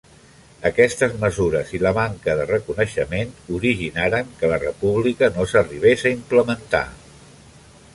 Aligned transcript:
Aquestes 0.69 1.11
mesures 1.23 1.73
i 1.79 1.81
la 1.83 1.91
manca 1.97 2.35
de 2.41 2.47
reconeixement 2.53 3.37
originaren 3.59 4.35
que 4.41 4.53
la 4.55 4.61
República 4.67 5.31
no 5.39 5.47
s'arribés 5.55 6.09
a 6.11 6.15
implementar. 6.21 6.87